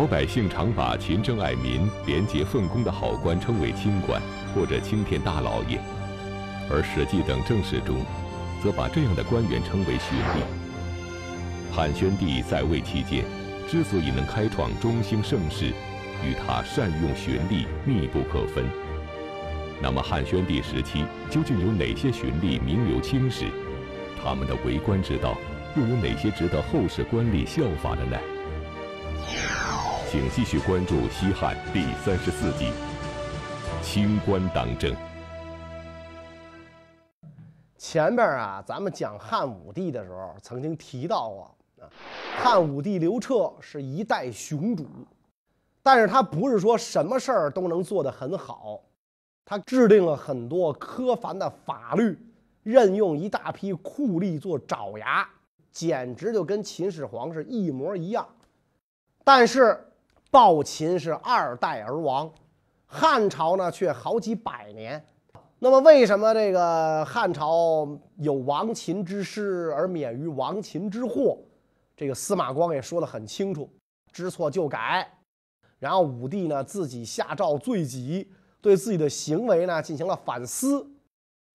[0.00, 4.18] 老百姓常把勤政爱民、廉洁奉公的好官称为清官
[4.54, 5.78] 或者青天大老爷，
[6.70, 7.96] 而《史记》等正史中，
[8.62, 10.40] 则把这样的官员称为巡吏。
[11.70, 13.26] 汉宣帝在位期间，
[13.68, 15.66] 之所以能开创中兴盛世，
[16.24, 18.64] 与他善用巡吏密不可分。
[19.82, 23.44] 那么，汉宣帝时期究竟有哪些巡吏名留青史？
[24.24, 25.36] 他们的为官之道
[25.76, 28.16] 又有哪些值得后世官吏效法的呢？
[30.10, 32.72] 请继续关注《西汉》第三十四集
[33.84, 34.92] 《清官当政》。
[37.78, 41.86] 前边啊，咱们讲汉武帝的时候，曾经提到过啊，
[42.42, 44.84] 汉武帝刘彻是一代雄主，
[45.80, 48.80] 但是他不是说什么事儿都能做得很好，
[49.44, 52.18] 他制定了很多苛繁的法律，
[52.64, 55.30] 任用一大批酷吏做爪牙，
[55.70, 58.26] 简直就跟秦始皇是一模一样。
[59.22, 59.86] 但是
[60.30, 62.30] 暴秦是二代而亡，
[62.86, 65.04] 汉朝呢却好几百年。
[65.58, 71.36] 那么为什么这个汉朝有亡秦之师而免于亡秦之祸？
[71.96, 73.68] 这个司马光也说得很清楚，
[74.12, 75.06] 知错就改。
[75.78, 80.86] 然后武帝呢自己下诏罪己，对自己的行为呢进行了反思，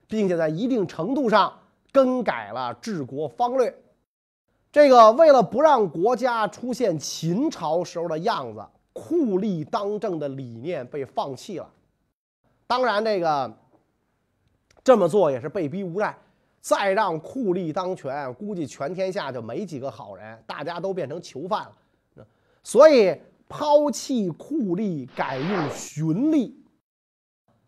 [0.07, 1.51] 并且在一定程度上
[1.91, 3.73] 更改了治国方略。
[4.75, 11.71] 这个为了不让国家出现秦朝时候的样子，酷吏当政的理念被放弃了。
[12.67, 13.49] 当然，这个。
[14.83, 16.13] 这么做也是被逼无奈，
[16.59, 21.63] 再让酷吏当权，估计全天下就没几个好人，大家都变成囚犯
[22.17, 22.27] 了。
[22.61, 23.17] 所以
[23.47, 26.51] 抛弃酷吏，改用循吏，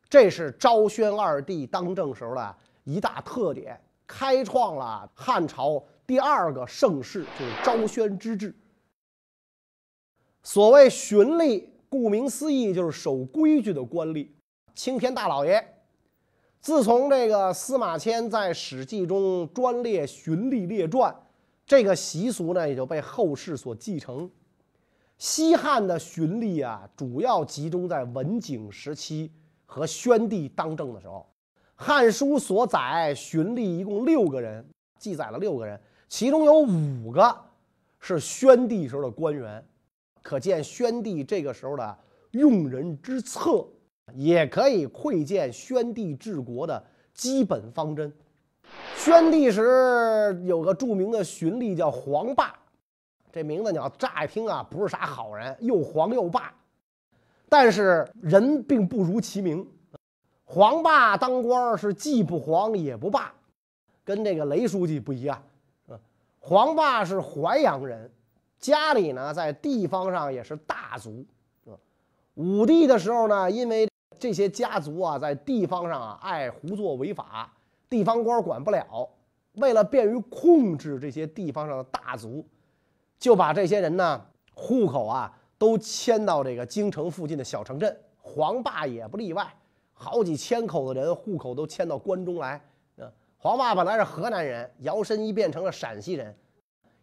[0.10, 8.56] 这是昭宣二帝当政时候的一大特点，开创了汉朝第二个盛世，就是昭宣之治。
[10.42, 14.30] 所谓循吏，顾名思义就是守规矩的官吏，
[14.74, 15.76] 青天大老爷。
[16.62, 21.14] 自从这个司马迁在《史记》中专列循吏列传，
[21.66, 24.32] 这个习俗呢也就被后世所继承。
[25.18, 29.32] 西汉的循吏啊，主要集中在文景时期
[29.66, 31.28] 和宣帝当政的时候。
[31.84, 34.66] 《汉书》所载循吏一共六个人，
[34.98, 37.36] 记载了六个人，其中有五个
[38.00, 39.64] 是宣帝时候的官员，
[40.22, 41.98] 可见宣帝这个时候的
[42.32, 43.66] 用人之策。
[44.14, 46.82] 也可以窥见宣帝治国的
[47.14, 48.10] 基本方针。
[48.96, 52.58] 宣帝时有个著名的循吏叫黄霸，
[53.34, 56.54] 这名字你要乍一听啊，不是啥好人，又黄又霸。
[57.50, 59.70] 但是人并不如其名，
[60.46, 63.34] 黄霸当官是既不黄也不霸，
[64.06, 65.44] 跟这个雷书记不一样。
[66.50, 68.10] 黄霸是淮阳人，
[68.58, 71.26] 家里呢在地方上也是大族。
[72.36, 73.86] 武帝的时候呢，因为
[74.18, 77.54] 这些家族啊，在地方上啊，爱胡作违法，
[77.90, 79.10] 地方官管不了。
[79.56, 82.48] 为了便于控制这些地方上的大族，
[83.20, 87.94] 就把这些人呢，户口啊，都迁到这个京城附近的小城镇。
[88.22, 89.54] 黄霸也不例外，
[89.92, 92.67] 好几千口的人户口都迁到关中来。
[93.38, 96.36] 黄霸本来是河南人，摇身一变成了陕西人。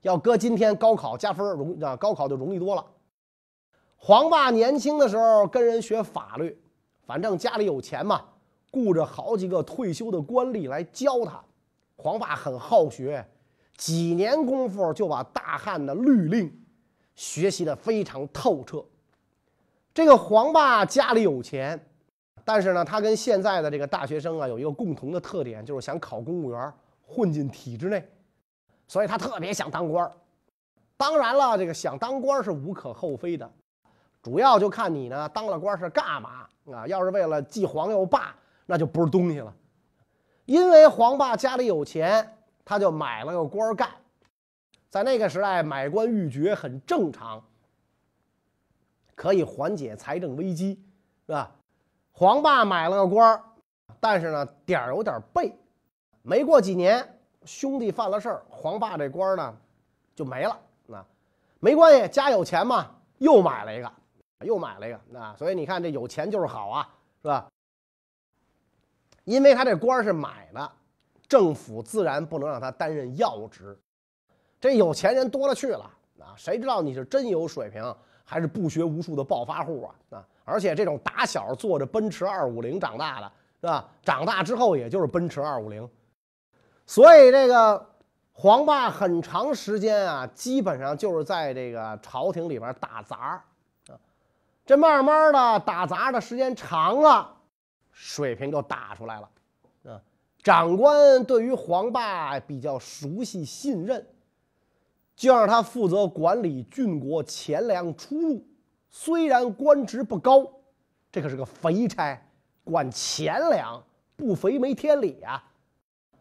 [0.03, 2.85] 要搁今天，高考加分容啊，高考就容易多了。
[3.97, 6.61] 黄霸年轻的时候跟人学法律。
[7.07, 8.25] 反正家里有钱嘛，
[8.73, 11.43] 雇着好几个退休的官吏来教他。
[11.97, 13.27] 黄霸很好学，
[13.77, 16.65] 几年功夫就把大汉的律令
[17.15, 18.85] 学习的非常透彻。
[19.93, 21.87] 这个黄霸家里有钱，
[22.43, 26.73] 但是呢，他跟现在的这个大学生啊有一个共同的特点，就是想考公务员，
[27.03, 28.09] 混进体制内，
[28.89, 30.11] 所以他特别想当官
[30.97, 33.51] 当然了，这个想当官是无可厚非的，
[34.23, 36.49] 主要就看你呢当了官是干嘛。
[36.73, 39.55] 啊，要是为了既皇又霸，那就不是东西了。
[40.47, 43.91] 因为黄霸家里有钱，他就买了个官干。
[44.89, 47.45] 在那个时代，买官鬻爵很正常，
[49.15, 50.83] 可以缓解财政危机，
[51.27, 51.55] 是吧？
[52.17, 53.43] 黄霸买了个官
[53.99, 55.53] 但是呢，点儿有点背。
[56.23, 59.57] 没过几年，兄弟犯了事儿，黄霸这官呢
[60.15, 60.57] 就没了。
[60.87, 61.05] 那
[61.59, 62.89] 没关系，家有钱嘛，
[63.19, 63.93] 又买了一个。
[64.45, 66.89] 又买了一个，那所以你看这有钱就是好啊，
[67.21, 67.49] 是吧？
[69.25, 70.73] 因为他这官是买的，
[71.27, 73.77] 政府自然不能让他担任要职。
[74.61, 75.91] 这有钱人多了去了
[76.21, 77.83] 啊，谁知道你是真有水平
[78.25, 80.19] 还是不学无术的暴发户啊？
[80.19, 80.29] 啊！
[80.45, 83.89] 而且这种打小坐着奔驰二五零长大的，是吧？
[84.03, 85.89] 长大之后也就是奔驰二五零。
[86.87, 87.91] 所以这个
[88.33, 93.43] 黄霸很长时间啊，基本上就是在这个朝廷里边打杂
[94.67, 97.35] 这慢慢的打杂的时间长了，
[97.91, 99.31] 水平就打出来了。
[99.85, 100.01] 啊，
[100.43, 104.07] 长官对于黄霸比较熟悉信任，
[105.15, 108.47] 就让他负责管理郡国钱粮出入。
[108.97, 110.49] 虽然官职不高，
[111.11, 112.17] 这可是个肥差，
[112.63, 113.83] 管钱粮
[114.15, 115.43] 不肥没天理啊！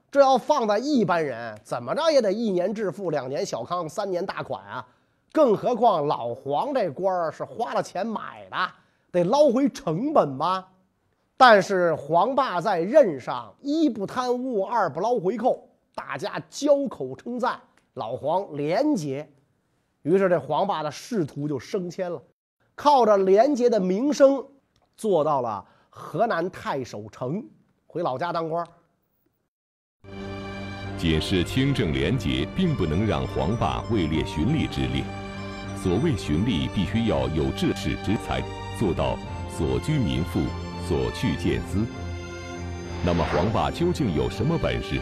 [0.10, 4.88] 这要放在一般人，怎么着也得一年致富，两年小康，三年大款啊！
[5.32, 8.58] 更何况老黄这官儿是花了钱买的，
[9.12, 10.68] 得捞回成本吧？
[11.38, 17.62] 但是黄霸在任上，一不贪污，二不捞回扣，大家交口称赞
[17.94, 19.32] 老黄廉洁，
[20.02, 22.20] 于是这黄霸的仕途就升迁了，
[22.76, 24.44] 靠着廉洁的名声，
[24.98, 27.44] 做到了河南太守城，
[27.86, 28.66] 回老家当官。
[30.98, 35.04] 仅是清正廉洁，并不能让黄霸位列循吏之列。
[35.76, 38.42] 所谓循吏，必须要有治世之才，
[38.80, 39.18] 做到
[39.50, 40.42] 所居民富，
[40.88, 41.86] 所去见资。
[43.06, 45.00] 那么黄霸究竟有什么本事？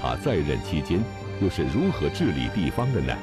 [0.00, 1.00] 他在任期间
[1.40, 3.14] 又是如何治理地方的呢？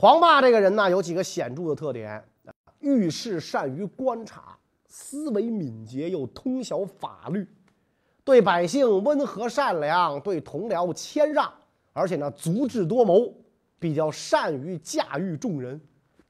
[0.00, 2.24] 黄霸这个人呢，有几个显著的特点：
[2.78, 4.56] 遇事善于观察，
[4.86, 7.46] 思维敏捷，又通晓法律。
[8.24, 11.52] 对百姓温和善良，对同僚谦让，
[11.92, 13.30] 而且呢足智多谋，
[13.78, 15.78] 比较善于驾驭众人。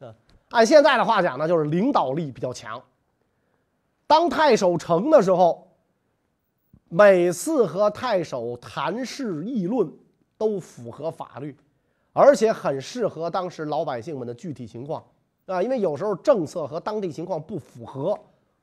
[0.00, 0.12] 啊，
[0.48, 2.82] 按现在的话讲呢，就是领导力比较强。
[4.08, 5.68] 当太守成的时候，
[6.88, 9.88] 每次和太守谈事议论
[10.36, 11.56] 都符合法律，
[12.12, 15.04] 而且很适合当时老百姓们的具体情况。
[15.46, 18.18] 啊，因为有时候政策和当地情况不符合，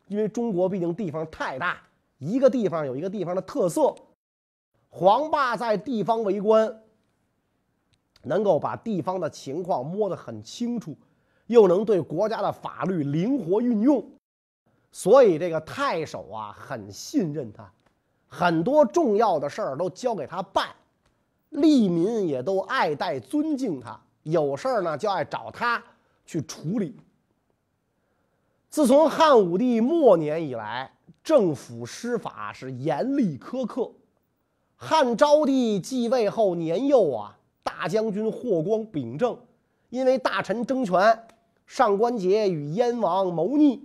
[0.07, 1.81] 因为中国毕竟地方太大。
[2.17, 3.93] 一个地方有一个地方的特色，
[4.89, 6.81] 黄霸在地方为官，
[8.23, 10.95] 能够把地方的情况摸得很清楚，
[11.45, 14.03] 又能对国家的法律灵活运用，
[14.91, 17.71] 所以这个太守啊很信任他，
[18.27, 20.69] 很多重要的事儿都交给他办，
[21.49, 25.83] 利民也都爱戴尊敬他，有事儿呢就爱找他
[26.25, 26.95] 去处理。
[28.69, 30.91] 自从汉武帝末年以来。
[31.23, 33.91] 政府施法是严厉苛刻。
[34.77, 39.37] 汉昭帝继位后年幼啊，大将军霍光秉政，
[39.89, 41.27] 因为大臣争权，
[41.65, 43.83] 上官桀与燕王谋逆，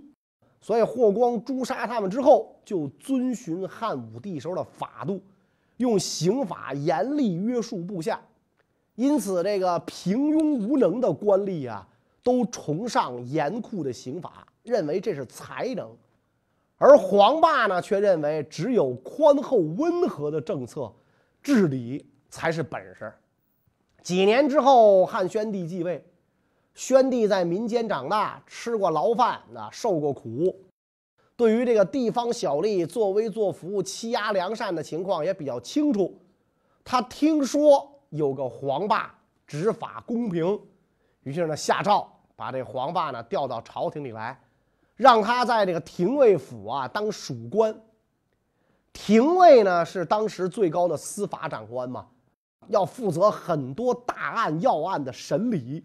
[0.61, 5.21] 所以霍光诛杀他们之后，就遵循汉武帝时候的法度，
[5.77, 8.21] 用刑法严厉约束部下。
[8.95, 11.87] 因此，这个平庸无能的官吏啊，
[12.21, 15.89] 都崇尚严酷的刑法，认为这是才能。
[16.77, 20.93] 而黄霸呢，却认为只有宽厚温和的政策
[21.41, 23.11] 治理才是本事。
[24.01, 26.05] 几年之后，汉宣帝继位，
[26.75, 30.53] 宣帝在民间长大，吃过牢饭，那受过苦，
[31.35, 36.19] 对于这个地方小吏作威作福、欺压良善的情况也比较清楚。
[36.83, 39.13] 他听说有个黄霸
[39.47, 40.59] 执法公平，
[41.23, 44.39] 于是呢下诏把这黄霸呢调到朝廷里来。
[44.95, 47.75] 让他在这个廷尉府啊当属官。
[48.93, 52.07] 廷尉呢是当时最高的司法长官嘛，
[52.67, 55.83] 要负责很多大案要案的审理。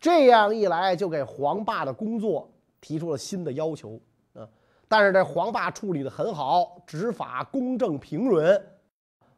[0.00, 4.00] 这样一来，就给黄霸的工作提出了新的要求。
[4.92, 8.60] 但是这黄霸处理的很好，执法公正平准，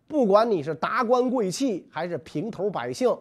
[0.08, 3.14] 不管你是达官贵气还是平头百姓，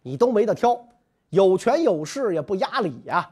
[0.00, 0.86] 你都没得挑，
[1.30, 3.28] 有权有势也不压理呀。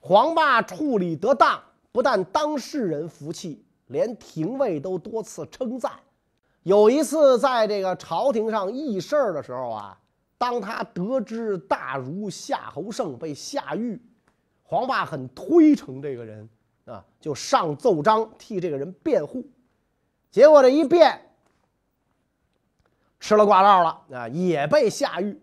[0.00, 5.92] 黄霸处理得当，不但当事人服气，连廷尉都多次称赞。
[6.62, 10.00] 有一次，在这个朝廷上议事的时候啊，
[10.38, 14.00] 当他得知大儒夏侯胜被下狱，
[14.62, 16.48] 黄霸很推崇这个人
[16.84, 19.44] 啊，就上奏章替这个人辩护。
[20.30, 21.20] 结果这一辩，
[23.20, 25.40] 吃了挂道了啊，也被下狱。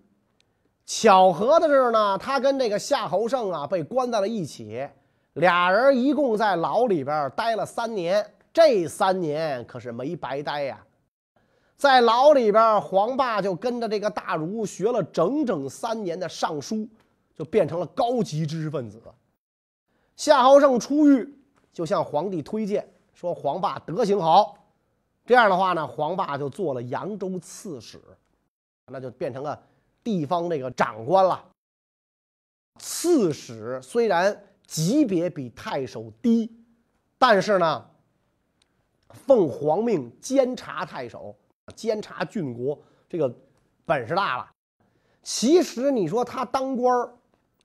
[0.86, 4.88] 巧合的是呢，他跟这个夏侯胜啊被关在了一起，
[5.34, 8.34] 俩人一共在牢里边待了三年。
[8.54, 10.84] 这三年可是没白待呀，
[11.78, 16.86] 在牢里边，黄霸就跟着这个大儒学了整整三年的尚书，
[17.34, 19.02] 就变成了高级知识分子。
[20.22, 21.28] 夏侯胜出狱，
[21.74, 24.56] 就向皇帝推荐说黄霸德行好，
[25.26, 28.00] 这样的话呢，黄霸就做了扬州刺史，
[28.86, 29.60] 那就变成了。
[30.04, 31.44] 地方那个长官了，
[32.78, 36.52] 刺史虽然级别比太守低，
[37.18, 37.90] 但是呢，
[39.10, 41.36] 奉皇命监察太守，
[41.76, 42.78] 监察郡国，
[43.10, 43.34] 这个
[43.86, 44.52] 本事大了。
[45.24, 47.12] 其实你说他当官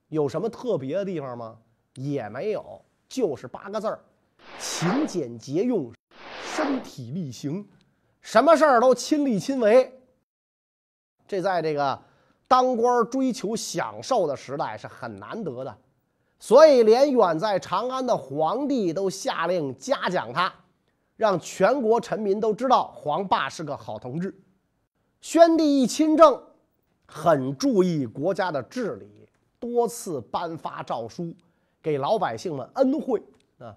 [0.09, 1.59] 有什么特别的地方吗？
[1.97, 4.01] 也没有，就是八个字儿：
[4.59, 5.93] 勤俭节用，
[6.45, 7.67] 身体力行，
[8.21, 9.93] 什么事儿都亲力亲为。
[11.27, 12.01] 这在这个
[12.47, 15.77] 当官追求享受的时代是很难得的，
[16.39, 20.53] 所以连远在长安的皇帝都下令嘉奖他，
[21.17, 24.39] 让全国臣民都知道黄霸是个好同志。
[25.21, 26.41] 宣帝一亲政，
[27.07, 31.35] 很注意国家的治理，多次颁发诏书，
[31.87, 33.23] 给老百姓们恩惠
[33.61, 33.73] 啊。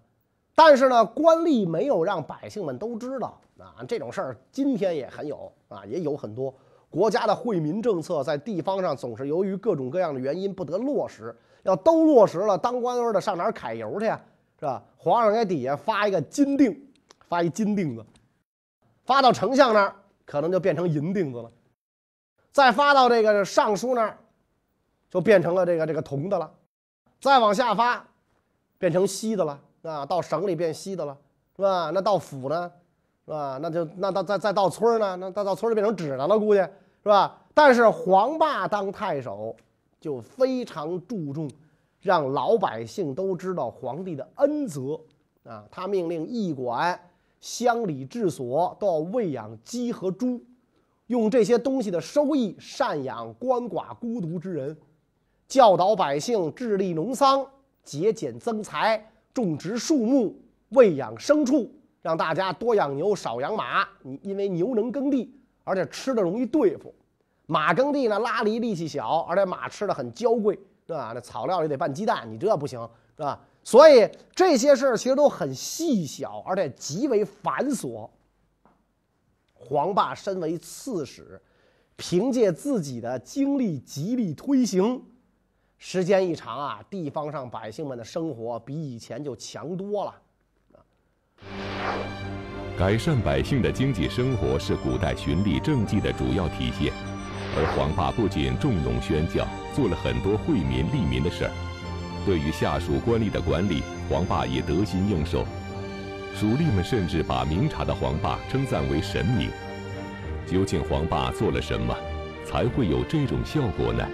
[0.56, 3.86] 但是呢，官吏没有让百姓们都知道啊。
[3.88, 6.52] 这种事儿今天也很有啊，也有很多。
[6.90, 14.20] 国家的惠民政策在地方上总是由于各种各样的原因不得落实，要都落实了，当官的上哪儿揩油去呀？
[14.60, 14.84] 是吧？
[14.98, 16.76] 皇上给底下发一个金锭，
[17.28, 18.04] 发一金锭子，
[19.06, 21.52] 发到丞相那儿可能就变成银锭子了，
[22.52, 24.18] 再发到这个尚书那儿，
[25.12, 26.52] 就变成了这个这个铜的了，
[27.20, 28.06] 再往下发，
[28.78, 30.06] 变成稀的了啊！
[30.06, 31.18] 到省里变稀的了，
[31.56, 31.92] 是吧？
[31.94, 32.72] 那到府呢？
[33.26, 33.60] 是吧？
[33.62, 35.16] 那就那到再再到村呢？
[35.18, 37.38] 那到到村儿就变成纸的了，估计是吧？
[37.54, 39.56] 但是黄霸当太守，
[40.00, 41.50] 就非常注重
[42.00, 44.98] 让老百姓都知道皇帝的恩泽
[45.44, 45.66] 啊。
[45.70, 46.98] 他命令驿馆、
[47.42, 50.42] 乡里治所都要喂养鸡和猪，
[51.08, 54.78] 用这些东西的收益赡养鳏寡孤独之人，
[55.50, 57.46] 教导百姓治理农桑、
[57.84, 59.04] 节俭增财、
[59.34, 60.34] 种植树木、
[60.70, 61.70] 喂养牲畜。
[62.02, 65.30] 让大家多养牛少养马，你因为牛能耕地，
[65.66, 66.90] 而且吃的容易对付；
[67.46, 71.12] 马耕地呢拉犁力气小，而且马吃的很娇贵，是吧？
[71.14, 72.80] 那草料里得拌鸡蛋，你这不行，
[73.18, 73.42] 是吧？
[73.66, 78.10] 所以这些事儿其实都很细小，而且极为繁琐。
[79.54, 81.42] 黄霸身为刺史，
[81.98, 85.04] 凭借自己的精力极力推行，
[85.82, 90.14] 时间一长啊，地方上百姓们的生活比以前就强多了。
[92.78, 96.92] 改善百姓的经济生活是古代循吏政绩的主要体现，
[97.56, 101.52] 而黄霸不仅重农宣教，做了很多惠民利民的事儿。
[102.26, 105.46] 对于下属官吏的管理，黄霸也得心应手。
[106.36, 109.50] 属吏们甚至把明察的黄霸称赞为神明。
[110.46, 111.96] 究竟黄霸做了什么，
[112.46, 114.06] 才会有这种效果呢？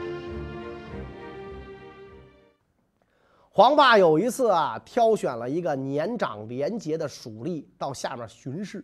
[3.58, 8.84] 黄霸有一次啊，挑选了一个年长廉洁的属吏到下面巡视，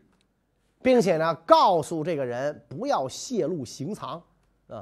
[0.82, 4.24] 并且呢，告诉这个人不要泄露行藏
[4.70, 4.82] 啊。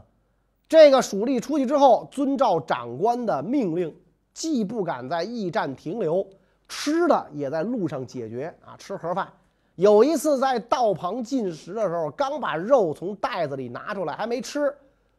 [0.67, 3.91] 这个属吏出去之后，遵照长官的命令，
[4.31, 6.23] 既不敢在驿站停留，
[6.67, 9.27] 吃的也在路上解决啊，吃盒饭。
[9.73, 14.71] 有一次在道旁进食的时候，刚把肉从袋子里拿出来，还没吃，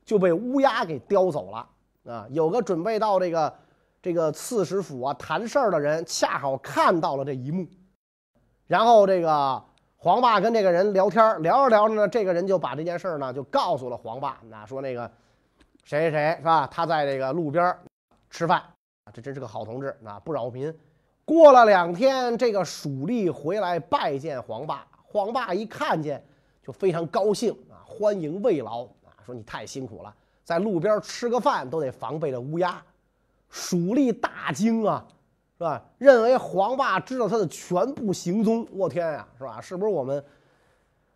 [0.05, 1.69] 就被乌鸦给叼走了
[2.05, 2.25] 啊。
[2.31, 3.53] 有个准备到这个。
[4.03, 7.67] 这个刺史府啊，谈事儿的人恰好看到了这一幕，
[8.67, 9.63] 然后这个
[9.97, 15.11] 黄霸跟这个人聊天，聊着聊着呢，这个人就把这件事呢就告诉了黄霸，那说那个
[15.85, 16.67] 谁谁谁是吧？
[16.69, 17.77] 他在这个路边
[18.31, 18.63] 吃饭，
[19.13, 20.75] 这真是个好同志啊，不扰民。
[21.27, 26.25] 过了两天，这个蜀吏回来拜见黄霸，黄霸一看见
[26.63, 32.83] 就非常高兴啊，欢迎慰劳啊，说你太辛苦了，在路边吃个饭都得防备着乌鸦。
[33.51, 35.05] 蜀吏大惊啊，
[35.59, 35.85] 是吧？
[35.99, 38.67] 认为黄霸知道他的全部行踪。
[38.73, 39.61] 我天呀，是吧？
[39.61, 40.25] 是不是我们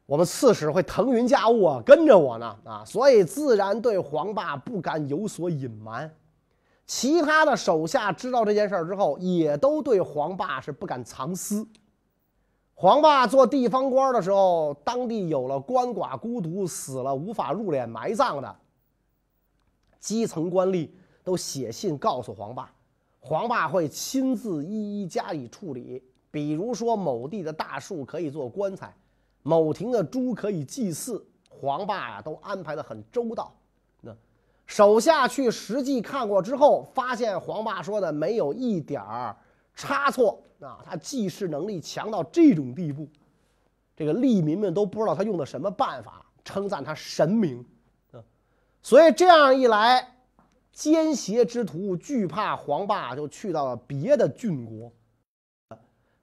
[0.04, 2.56] 我们刺史会腾云驾雾啊，跟着我呢？
[2.64, 6.12] 啊，所以自然对黄霸不敢有所隐瞒。
[6.86, 11.66] 其他的手下知道这件事儿之后，也都对黄霸是不敢藏私。
[12.74, 18.56] 黄霸做地方官的时候，当地有了鳏寡孤独死了无法入殓埋葬的
[20.00, 20.90] 基层官吏。
[21.24, 22.70] 都写信告诉黄霸，
[23.18, 26.04] 黄霸会亲自一一加以处理。
[26.30, 28.94] 比如说，某地的大树可以做棺材，
[29.42, 33.54] 某亭的猪可以祭祀，黄霸呀都安排的很周到。
[34.02, 34.14] 那
[34.66, 39.34] 手下去实际看过之后，发现黄霸说的没有一点儿
[39.74, 43.08] 差错啊，他记事能力强到这种地步，
[43.96, 47.64] 这个吏民们都不知道他用的什么办法，称赞他神明。
[48.82, 50.13] 所以这样一来。
[50.74, 54.92] 奸邪之徒惧怕黄霸，就去到了别的郡国。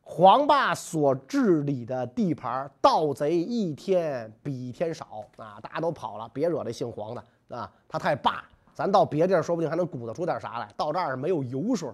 [0.01, 5.57] 黄霸所治理的地盘，盗贼一天比一天少啊！
[5.61, 7.23] 大家都跑了，别惹这姓黄的
[7.55, 7.71] 啊！
[7.87, 8.43] 他太霸，
[8.73, 10.69] 咱到别地儿说不定还能鼓捣出点啥来。
[10.75, 11.89] 到这儿没有油水，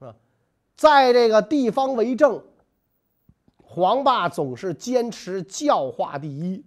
[0.00, 0.12] 是吧？
[0.74, 2.42] 在这个地方为政，
[3.62, 6.64] 黄霸总是坚持教化第一，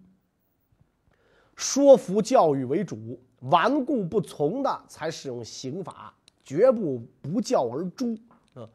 [1.58, 3.20] 说服教育为主。
[3.50, 6.14] 顽固不从的才使用刑法
[6.44, 8.18] 绝不不教而诛。
[8.54, 8.68] 啊，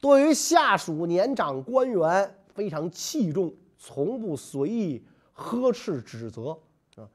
[0.00, 6.58] 对于下属年长官员非常器重，从不随意呵斥指责。
[6.96, 7.08] 啊，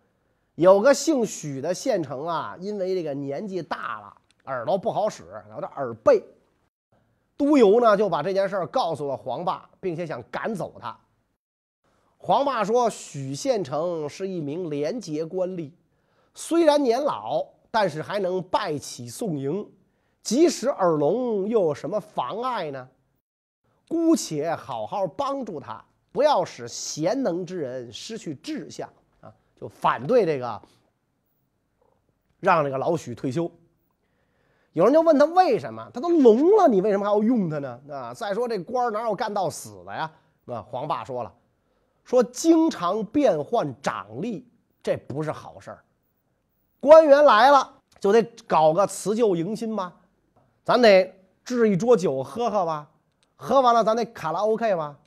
[0.56, 4.15] 有个姓许的县城啊，因为这个年纪大了，
[4.46, 6.24] 耳朵不好使，有点耳背。
[7.38, 10.98] 督邮呢就把这件事儿告诉了黄霸，并且想赶走他。
[12.18, 15.72] 黄霸说：“许县城是一名廉洁官吏，
[16.41, 19.69] 虽然年老，但是还能拜起送迎，
[20.24, 22.88] 即使耳聋又有什么妨碍呢？
[23.89, 28.88] 姑且好好帮助他，不要使贤能之人失去志向
[29.19, 29.29] 啊！
[29.60, 30.62] 就反对这个，
[32.39, 33.51] 让这个老许退休。
[34.72, 35.91] 有人就问他为什么？
[35.93, 37.81] 他都聋了，你为什么还要用他呢？
[37.89, 38.13] 啊！
[38.13, 40.10] 再说这官哪有干到死的呀？
[40.46, 40.62] 啊！
[40.62, 41.36] 黄霸说了。”
[42.05, 44.48] 说经常变换掌力，
[44.81, 45.84] 这不是好事儿。
[46.79, 49.93] 官员来了就得搞个辞旧迎新吧，
[50.63, 52.89] 咱得置一桌酒喝喝吧，
[53.36, 54.98] 喝完了咱得卡拉 OK 吧，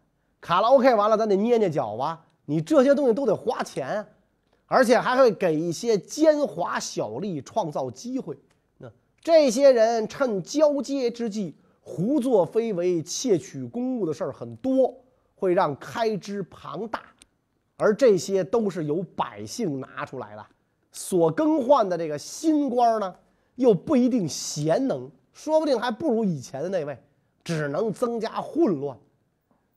[0.40, 2.24] 卡拉 OK 完了咱得捏捏脚吧。
[2.44, 4.06] 你这些东西都得花钱，
[4.66, 8.38] 而且还会给一些奸猾小吏创造机会。
[8.78, 14.94] 那这些人趁交接之际胡作非为、窃取公物的事儿很多。
[15.34, 17.02] 会让开支庞大，
[17.76, 20.46] 而这些都是由百姓拿出来的。
[20.92, 23.14] 所更换的这个新官呢，
[23.56, 26.96] 又不一定贤能，说不定还不如以前的那位，
[27.42, 28.96] 只能增加混乱。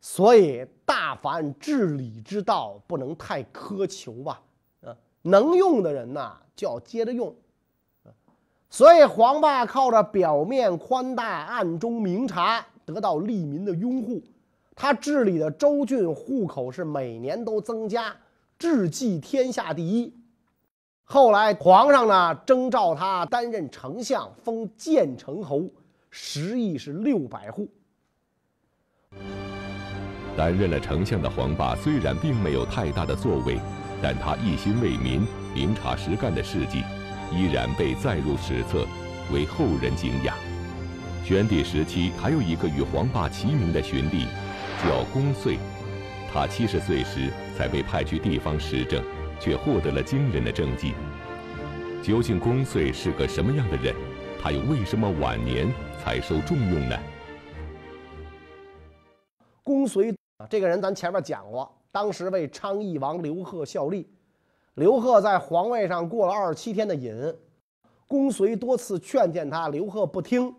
[0.02, 4.42] 所以，大凡治理之道，不能太苛求吧？
[4.84, 7.34] 啊，能用的人呐，就要接着用。
[8.70, 14.22] 所以，黄霸靠着表面宽大、暗中明察，得到利民的拥护。
[14.76, 18.14] 他治理的州郡户口是每年都增加，
[18.60, 20.14] 治济天下第一。
[21.08, 25.70] 后来皇上呢征召他担任丞相，封建成侯，
[26.10, 27.70] 实役是六百户。
[30.36, 33.60] 担任了丞相的黄霸虽然并没有太大的作为，
[34.02, 36.84] 但他一心为民、明察实干的事迹，
[37.32, 38.86] 依然被载入史册，
[39.32, 40.36] 为后人敬仰。
[41.24, 44.26] 宣帝时期还有一个与黄霸齐名的荀弟。
[44.84, 45.58] 叫公遂，
[46.34, 49.02] 他七十岁时才被派去地方施政，
[49.40, 50.94] 却获得了惊人的政绩。
[52.02, 53.96] 究竟公遂是个什么样的人？
[54.42, 56.96] 他又为什么晚年才受重用呢？
[59.64, 64.08] 公遂啊，这个人咱前面讲过，当时为昌邑王刘贺效力。
[64.76, 67.34] 刘贺在皇位上过了二十七天的瘾，
[68.08, 70.54] 公遂多次劝谏他，刘贺不听。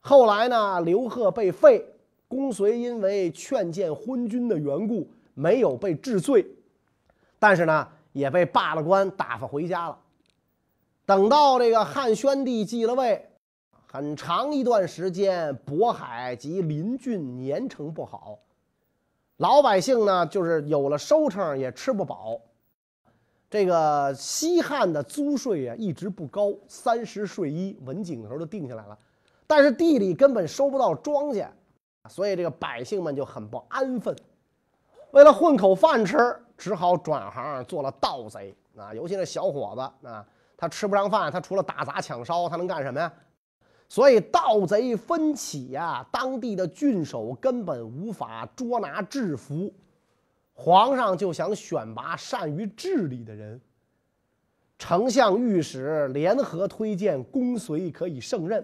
[0.00, 1.84] 后来呢，刘贺被废。
[2.26, 6.46] 公遂因为劝谏昏君的缘故，没有被治罪，
[7.40, 9.98] 但是呢，也被罢了官，打发回家了。
[11.06, 13.30] 等到这个汉宣帝继了位，
[13.86, 18.38] 很长一段时间，渤海及邻郡年成不好，
[19.38, 22.40] 老百姓呢，就是有了收成也吃不饱。
[23.50, 28.96] 这个西汉的租税啊，一直不高，三十税一，文景的时候就定下来了，
[29.46, 31.48] 但是地里根本收不到庄稼。
[32.08, 34.16] 所以这个百姓们就很不安分，
[35.10, 36.16] 为了混口饭吃，
[36.60, 38.92] 只好转行做了盗贼啊！
[38.92, 40.22] 尤其那小伙子啊，
[40.58, 43.10] 他吃不上饭，他除了打砸抢烧，他能干什么呀？
[43.88, 49.72] 所以盗贼纷起呀，当地的郡守根本无法捉拿制服，
[50.52, 53.58] 皇上就想选拔善于治理的人，
[54.78, 58.62] 丞相、御史联合推荐公遂可以胜任。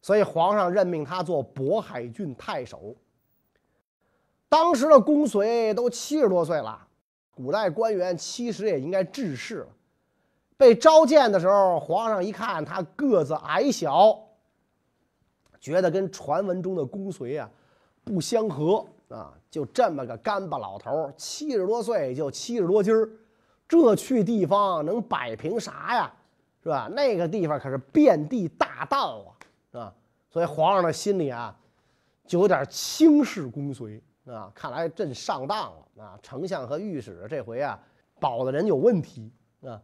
[0.00, 2.96] 所以皇上任命他做渤海郡太守。
[4.48, 6.88] 当时的公遂都七十多岁了，
[7.42, 9.66] 古代官员其实也应该致仕了。
[10.58, 14.18] 被召见的时候，皇上一看他个子矮小，
[15.58, 17.48] 觉得跟传闻中的公遂啊
[18.04, 23.08] 不相合啊，就这么个干巴老头，七十多岁就七十多斤儿，
[23.66, 26.12] 这去地方能摆平啥呀？
[26.62, 26.90] 是吧？
[26.94, 29.24] 那个地方可是遍地大盗
[29.72, 29.80] 啊！
[29.80, 29.94] 啊，
[30.28, 31.56] 所以皇上的心里啊，
[32.26, 34.50] 就有点轻视公遂啊。
[34.54, 36.18] 看来朕上当了啊！
[36.22, 37.80] 丞相和御史这回啊，
[38.18, 39.80] 保的人有问题啊。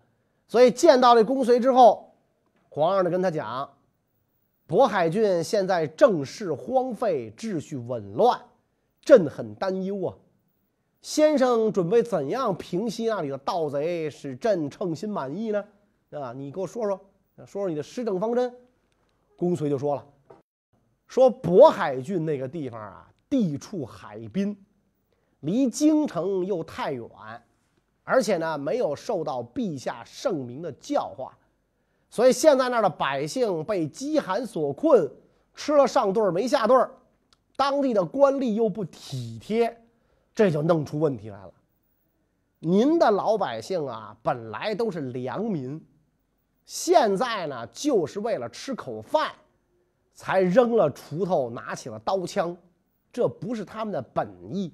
[0.48, 2.14] 所以见到这公遂之后，
[2.68, 3.68] 皇上就跟他讲
[4.68, 8.40] ：“渤海郡现在政事荒废，秩序紊乱，
[9.00, 10.14] 朕很担忧啊。
[11.02, 15.64] 先生准备怎样平息那里的盗贼，使朕称心满意呢？
[16.10, 17.00] 啊，你给我说说，
[17.38, 18.54] 说说你的施政方针。”
[19.36, 20.06] 公遂就说了
[21.06, 24.56] ：“说渤海郡那个地方啊，地处海滨，
[25.40, 27.08] 离京城又太远，
[28.04, 31.36] 而且呢，没有受到陛下圣明的教化，
[32.08, 35.10] 所以现在那儿的百姓被饥寒所困，
[35.54, 36.88] 吃了上顿没下顿
[37.56, 39.84] 当地的官吏又不体贴，
[40.34, 41.52] 这就弄出问题来了。
[42.58, 45.84] 您的老百姓啊，本来都是良民，
[46.64, 49.32] 现在呢，就是为了吃口饭，
[50.14, 52.56] 才扔了锄头，拿起了刀枪，
[53.16, 54.70] 这不是他们的本意。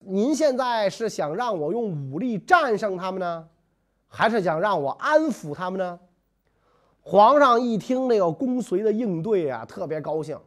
[0.00, 3.48] 您现在是想让我用武力战胜他们呢，
[4.06, 5.98] 还是想让我安抚他们呢？
[7.00, 10.38] 皇上一听这个公随的应对啊，特别高兴，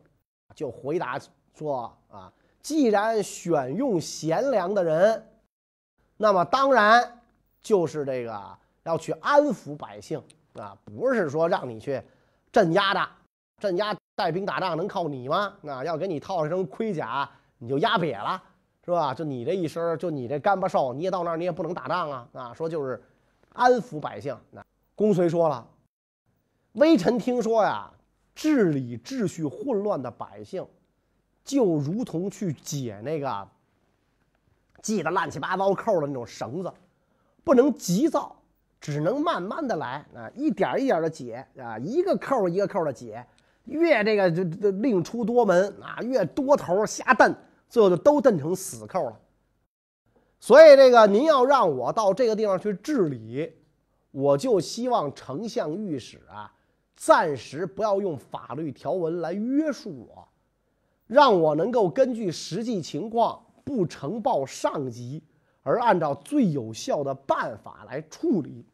[0.53, 1.19] 就回答
[1.57, 5.27] 说：“啊，既然选用贤良的人。”
[6.17, 7.19] 那么当然
[7.63, 10.21] 就是这个要去安抚百姓
[10.53, 11.99] 啊，不是说让你去
[12.51, 13.09] 镇压的。
[13.57, 15.53] 镇压带兵打仗能靠你吗？
[15.61, 18.41] 那要给你套一身盔甲，你就压瘪了，
[18.85, 19.13] 是吧？
[19.13, 22.27] 就你这一身，就你这干巴瘦，你也到那儿你也不能打仗啊！
[22.33, 23.01] 啊，说就是
[23.53, 24.37] 安抚百姓。
[24.51, 24.63] 那
[24.95, 25.67] 公孙说了，
[26.73, 27.91] 微臣听说呀，
[28.35, 30.65] 治理秩序混乱的百姓，
[31.43, 33.47] 就如同去解那个。
[34.81, 36.69] 系得乱七八糟扣的那种绳子，
[37.41, 38.35] 不能急躁，
[38.81, 43.25] 只能慢慢的来啊，一点一点的解啊，一个扣一个扣的解，
[43.65, 47.35] 越这个就就另出多门啊，越多头瞎蹬，
[47.69, 49.19] 最后就都蹬成死扣了。
[50.39, 53.53] 所以这个您要让我到这个地方去治理，
[54.11, 56.53] 我就希望丞相御史啊，
[56.95, 60.27] 暂时不要用法律条文来约束我，
[61.07, 63.43] 让我能够根据实际情况。
[63.65, 65.23] 不呈报上级，
[65.61, 68.65] 而按照最有效的办法来处理。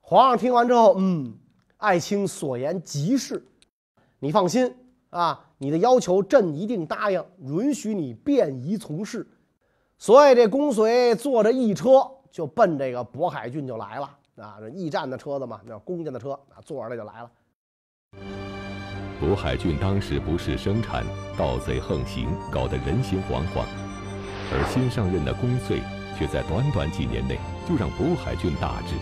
[0.00, 1.34] 皇上听完之后，嗯，
[1.78, 3.44] 爱卿所言极是，
[4.18, 4.74] 你放心
[5.10, 9.26] 啊，你的要求朕一定答应，允许你便宜从事。
[9.98, 17.30] 所以这公遂坐着驿车就奔这个渤海郡就来了啊，这驿站的车子嘛，那公家的车啊，坐着这就来了。
[19.18, 21.02] 渤海郡当时不是生产，
[21.38, 23.64] 盗贼横行，搞得人心惶惶。
[24.52, 25.80] 而新上任的公遂，
[26.18, 28.94] 却在短短几年内就让渤海郡大治，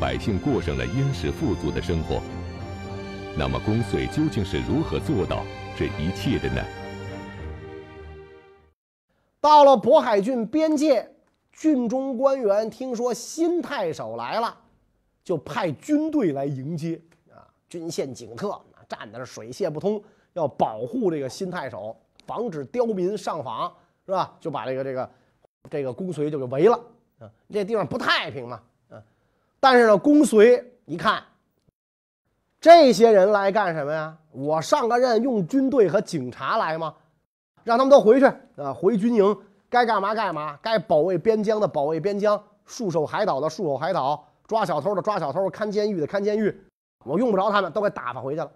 [0.00, 2.22] 百姓过上了殷实富足的生活。
[3.36, 5.44] 那么，公遂究竟是如何做到
[5.76, 6.62] 这一切的呢？
[9.40, 11.08] 到了渤海郡边界，
[11.52, 14.54] 郡中官员听说新太守来了，
[15.24, 18.60] 就派军队来迎接啊，军线警特。
[18.88, 23.72] 站在那水泄不通，要保护这个新太守，防止刁民上访，
[24.04, 24.36] 是吧？
[24.40, 25.10] 就把这个这个
[25.70, 26.74] 这个公遂就给围了
[27.20, 27.30] 啊！
[27.48, 29.00] 这地方不太平嘛，嗯。
[29.60, 31.22] 但是呢，公遂一看，
[32.60, 34.16] 这些人来干什么呀？
[34.32, 36.94] 我上个任用军队和警察来吗？
[37.64, 39.36] 让他们都回去啊，回军营，
[39.68, 46.54] 该干嘛干嘛，该保卫边疆的保卫边疆，戍守海岛的戍守海岛，抓小偷的抓小偷，看监狱的看监狱。
[47.04, 48.50] 我用不着他们，都给打发回去了。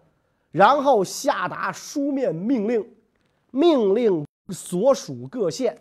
[0.51, 2.95] 然后下达书面命令，
[3.51, 5.79] 命令所属各县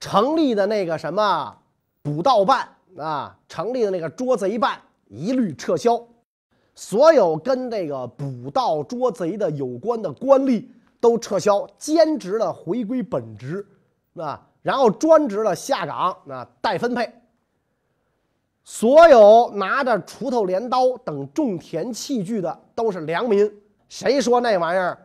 [0.00, 1.56] 成立的那个什么
[2.02, 2.68] 捕盗办
[2.98, 6.00] 啊，成立的那个捉贼办一律撤销，
[6.74, 10.64] 所有跟这个捕盗捉贼的有关的官吏
[11.00, 13.66] 都撤销，兼职的回归本职
[14.14, 17.12] 啊，然后专职的下岗啊，待分配。
[18.62, 23.52] 所有拿着锄头、镰刀等种田器具的都是良民。
[23.88, 24.96] 谁说那玩意儿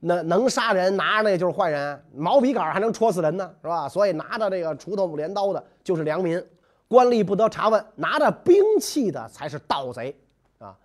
[0.00, 0.96] 能能杀人？
[0.96, 2.04] 拿着那就是坏人。
[2.12, 3.88] 毛笔杆还能戳死人呢，是吧？
[3.88, 6.44] 所以拿着这个锄头、镰刀的就是良民，
[6.88, 7.84] 官吏不得查问。
[7.96, 10.16] 拿着兵器的才是盗贼
[10.58, 10.76] 啊！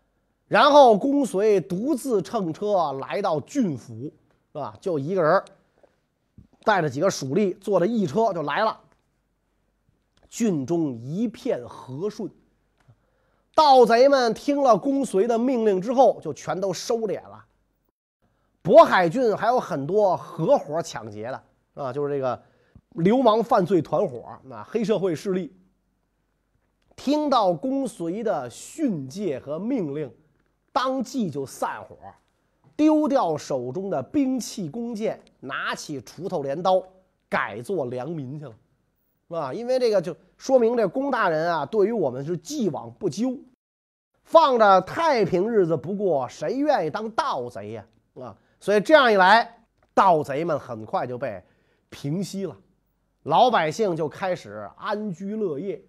[0.48, 4.12] 然后公遂独自乘车来到郡府，
[4.52, 4.76] 是吧？
[4.82, 5.44] 就一个人
[6.64, 8.80] 带着几个属吏，坐着一车就来了。
[10.28, 12.30] 郡中一片和顺，
[13.56, 17.46] 盗贼们听了公遂的命令之后，就全都收敛了。
[18.62, 22.40] 渤海郡还有很多合伙抢劫的啊，就是这个
[22.92, 25.52] 流氓犯罪团伙啊，黑社会势力。
[27.00, 30.14] 听到公随的训诫和命令，
[30.74, 31.96] 当即就散伙，
[32.76, 36.84] 丢掉手中的兵器弓箭，拿起锄头镰刀，
[37.30, 38.54] 改做良民去了。
[39.30, 43.40] 啊，因为这个就说明这龚大人啊，对于我们是既往不咎，
[44.26, 47.86] 放着太平日子不过，谁愿意当盗贼呀？
[48.16, 51.42] 啊，所以这样一来，盗贼们很快就被
[51.90, 52.58] 平息了，
[53.24, 55.82] 老百姓就开始安居乐业。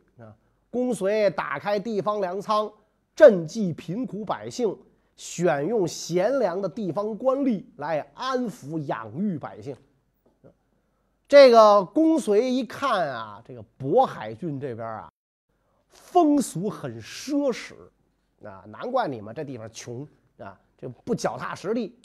[0.71, 2.73] 公随打开地方粮仓，
[3.17, 4.77] 赈济贫苦百姓，
[5.17, 9.77] 选用贤良的地方官吏来安抚养育百姓。
[11.29, 15.13] 这个公随一看啊，这个渤海郡这边啊，
[15.89, 17.75] 风俗很奢侈
[18.45, 20.07] 啊，难怪你们这地方穷
[20.39, 21.97] 啊，这不脚踏实地。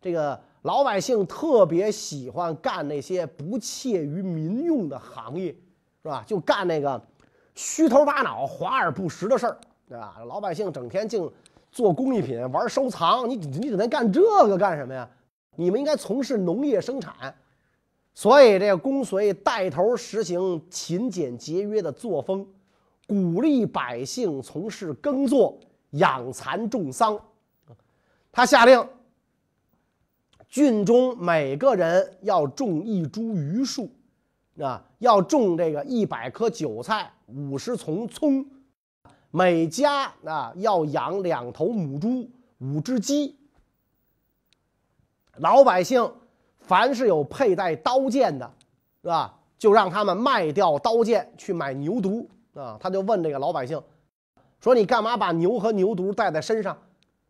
[0.00, 5.54] 这个老百姓特别喜欢干那些不切于民用的行业，
[6.02, 6.24] 是吧？
[6.26, 7.00] 就干那个
[7.56, 10.18] 虚头巴脑、华而不实的事儿，对吧？
[10.28, 11.28] 老百姓整天净
[11.72, 15.08] 做工艺品、玩收藏，你你整天干这个干什么呀？
[15.56, 17.34] 你们应该从事农业生产。
[18.14, 22.46] 所以，这个公遂带头实行勤俭节约的作风，
[23.06, 25.58] 鼓励百姓从事耕作、
[25.90, 27.18] 养蚕、种桑。
[28.32, 28.86] 他下令，
[30.48, 33.90] 郡中每个人要种一株榆树，
[34.60, 38.44] 啊，要种这个一百棵韭菜、五十丛葱，
[39.30, 43.36] 每家啊要养两头母猪、五只鸡。
[45.36, 46.10] 老百姓。
[46.58, 48.52] 凡是有佩戴刀剑的，
[49.00, 49.38] 是吧？
[49.56, 52.26] 就让他们卖掉刀剑去买牛犊
[52.60, 52.76] 啊！
[52.80, 53.80] 他就问这个老百姓，
[54.58, 56.76] 说：“你干嘛把牛和牛犊带在身上，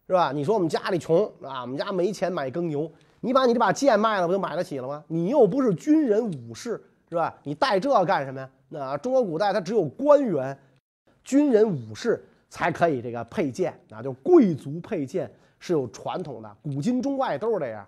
[0.07, 0.33] 是吧？
[0.33, 5.05] 你说我们家里穷啊，我们家没钱买耕牛，你把你这把剑卖了，不就买得起了吗？
[5.07, 7.35] 你又不是军人武士，是吧？
[7.43, 8.51] 你带这干什么呀？
[8.69, 10.59] 那中国古代它只有官员、
[11.23, 17.87] 军人武士才可以这个佩剑啊，就贵族佩剑是有传统的，古今中外都是这样。”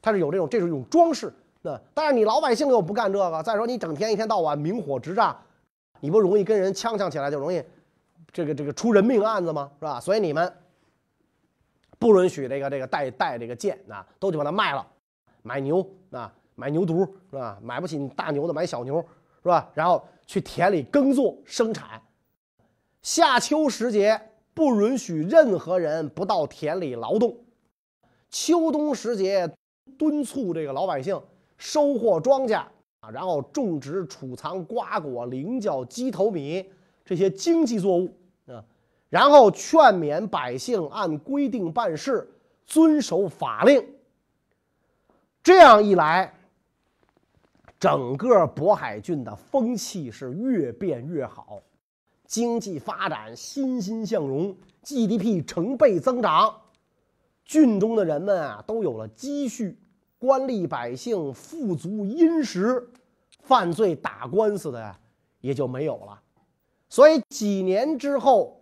[0.00, 1.30] 它是有这种，这是一种装饰。
[1.60, 3.42] 那但是你老百姓又不干这个。
[3.42, 5.36] 再说你整天一天到晚明火执仗，
[5.98, 7.60] 你不容易跟人呛呛起来，就容易
[8.32, 9.68] 这个这个出人命案子吗？
[9.80, 9.98] 是吧？
[9.98, 10.50] 所以你们
[11.98, 14.86] 不允许这个这个带带这个剑啊，都得把它卖了，
[15.42, 17.58] 买牛啊，买牛犊是吧？
[17.62, 18.96] 买不起大牛的买小牛
[19.42, 19.70] 是吧？
[19.74, 22.02] 然后去田里耕作生产。
[23.00, 24.20] 夏秋时节
[24.52, 27.36] 不允许任何人不到田里劳动。
[28.28, 29.50] 秋冬时节。
[29.96, 31.20] 敦促这个老百姓
[31.56, 32.62] 收获庄稼
[33.00, 36.64] 啊，然后种植、储藏瓜果、菱角、鸡头米
[37.04, 38.14] 这些经济作物
[38.46, 38.62] 啊，
[39.08, 42.30] 然后劝勉百姓按规定办事，
[42.64, 43.84] 遵守法令。
[45.42, 46.32] 这样一来，
[47.78, 51.60] 整个渤海郡的风气是越变越好，
[52.26, 56.54] 经济发展欣欣向荣，GDP 成倍增长。
[57.44, 59.78] 郡中的人们啊，都有了积蓄，
[60.18, 62.86] 官吏百姓富足殷实，
[63.40, 64.98] 犯罪打官司的呀
[65.40, 66.20] 也就没有了。
[66.88, 68.60] 所以几年之后，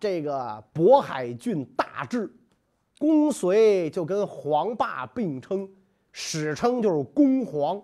[0.00, 2.34] 这个渤海郡大治，
[2.98, 5.68] 公遂就跟黄霸并称，
[6.10, 7.80] 史称就是公黄，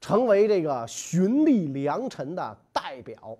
[0.00, 3.36] 成为这个循吏良臣的代表。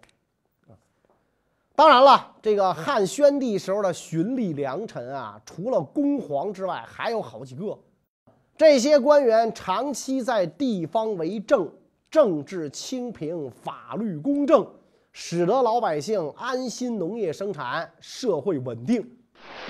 [1.75, 7.79] 当然了，这个汉宣帝时候的循吏良臣啊，除了公黄之外，还有好几个。
[8.59, 11.67] 这些官员长期在地方为政，
[12.11, 14.71] 政治清平，法律公正，
[15.13, 19.01] 使得老百姓安心农业生产，社会稳定，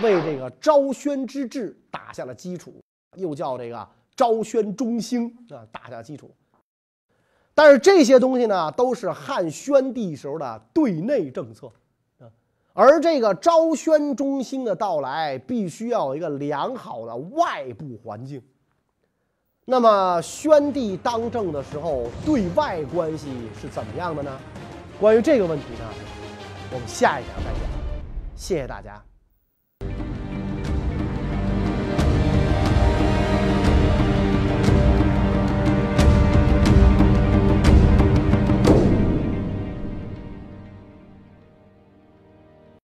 [0.02, 2.74] 为这个昭宣之治打下了基础，
[3.14, 6.28] 又叫这个昭宣中兴啊，打下基础。
[7.62, 11.70] 但是这些东西呢，都是汉宣帝时候的对内政策
[12.18, 12.24] 啊。
[12.72, 18.42] 而这个昭宣中兴的到来，必须要有一个良好的外部环境。
[19.66, 23.28] 那么，宣帝当政的时候，对外关系
[23.60, 24.30] 是怎么样的呢？
[24.98, 25.84] 关于这个问题呢，
[26.72, 27.60] 我们下一讲再讲。
[28.34, 29.09] 谢谢大家。